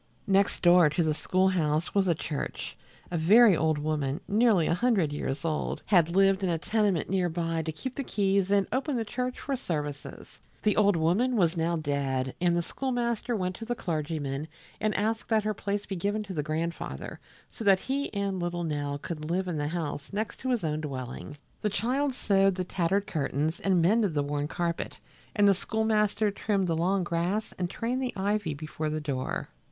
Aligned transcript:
Next 0.25 0.63
door 0.63 0.89
to 0.89 1.03
the 1.03 1.13
school 1.13 1.49
house 1.49 1.93
was 1.93 2.07
the 2.07 2.15
church. 2.15 2.75
A 3.11 3.19
very 3.19 3.55
old 3.55 3.77
woman, 3.77 4.19
nearly 4.27 4.65
a 4.65 4.73
hundred 4.73 5.13
years 5.13 5.45
old, 5.45 5.83
had 5.85 6.15
lived 6.15 6.41
in 6.41 6.49
a 6.49 6.57
tenement 6.57 7.07
near 7.07 7.29
by 7.29 7.61
to 7.61 7.71
keep 7.71 7.93
the 7.93 8.03
keys 8.03 8.49
and 8.49 8.65
open 8.71 8.97
the 8.97 9.05
church 9.05 9.39
for 9.39 9.55
services. 9.55 10.41
The 10.63 10.75
old 10.75 10.95
woman 10.95 11.35
was 11.37 11.55
now 11.55 11.75
dead, 11.77 12.33
and 12.41 12.57
the 12.57 12.63
schoolmaster 12.63 13.35
went 13.35 13.55
to 13.57 13.65
the 13.65 13.75
clergyman 13.75 14.47
and 14.79 14.95
asked 14.95 15.29
that 15.29 15.43
her 15.43 15.53
place 15.53 15.85
be 15.85 15.95
given 15.97 16.23
to 16.23 16.33
the 16.33 16.41
grandfather, 16.41 17.19
so 17.51 17.63
that 17.63 17.81
he 17.81 18.11
and 18.11 18.39
little 18.39 18.63
Nell 18.63 18.97
could 18.97 19.29
live 19.29 19.47
in 19.47 19.59
the 19.59 19.67
house 19.67 20.11
next 20.11 20.37
to 20.39 20.49
his 20.49 20.63
own 20.63 20.81
dwelling. 20.81 21.37
The 21.61 21.69
child 21.69 22.15
sewed 22.15 22.55
the 22.55 22.63
tattered 22.63 23.05
curtains 23.05 23.59
and 23.59 23.83
mended 23.83 24.15
the 24.15 24.23
worn 24.23 24.47
carpet 24.47 24.99
and 25.35 25.47
the 25.47 25.53
schoolmaster 25.53 26.31
trimmed 26.31 26.65
the 26.65 26.75
long 26.75 27.03
grass 27.03 27.53
and 27.59 27.69
trained 27.69 28.01
the 28.01 28.13
ivy 28.15 28.55
before 28.55 28.89
the 28.89 28.99
door. 28.99 29.47